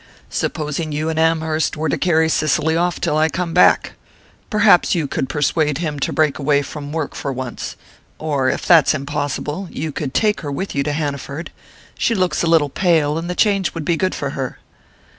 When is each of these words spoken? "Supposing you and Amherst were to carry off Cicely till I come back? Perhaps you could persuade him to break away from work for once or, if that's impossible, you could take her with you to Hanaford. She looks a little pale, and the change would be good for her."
"Supposing 0.31 0.91
you 0.91 1.09
and 1.09 1.19
Amherst 1.19 1.77
were 1.77 1.87
to 1.87 1.95
carry 1.95 2.25
off 2.25 2.31
Cicely 2.31 2.73
till 3.01 3.17
I 3.19 3.29
come 3.29 3.53
back? 3.53 3.93
Perhaps 4.49 4.95
you 4.95 5.05
could 5.07 5.29
persuade 5.29 5.77
him 5.77 5.99
to 5.99 6.11
break 6.11 6.39
away 6.39 6.63
from 6.63 6.91
work 6.91 7.13
for 7.13 7.31
once 7.31 7.75
or, 8.17 8.49
if 8.49 8.65
that's 8.65 8.95
impossible, 8.95 9.67
you 9.69 9.91
could 9.91 10.15
take 10.15 10.41
her 10.41 10.51
with 10.51 10.73
you 10.73 10.81
to 10.85 10.91
Hanaford. 10.91 11.51
She 11.99 12.15
looks 12.15 12.41
a 12.41 12.47
little 12.47 12.69
pale, 12.69 13.19
and 13.19 13.29
the 13.29 13.35
change 13.35 13.75
would 13.75 13.85
be 13.85 13.95
good 13.95 14.15
for 14.15 14.31
her." 14.31 14.57